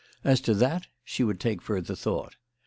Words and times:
As 0.23 0.41
to 0.41 0.55
that 0.55 0.87
she 1.03 1.23
would 1.23 1.39
take 1.39 1.61
further 1.61 1.93
thought. 1.93 2.35